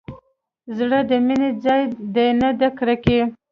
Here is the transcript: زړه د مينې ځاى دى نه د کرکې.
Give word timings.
زړه 0.77 0.99
د 1.09 1.11
مينې 1.25 1.49
ځاى 1.63 1.81
دى 2.15 2.27
نه 2.41 2.49
د 2.59 2.61
کرکې. 2.77 3.19